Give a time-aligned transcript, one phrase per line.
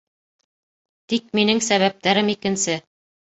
[1.13, 2.79] Тик минең сәбәптәрем икенсе.